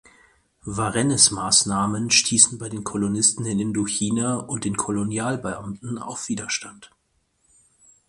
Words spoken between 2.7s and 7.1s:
Kolonisten in Indochina und den Kolonialbeamten auf Widerstand.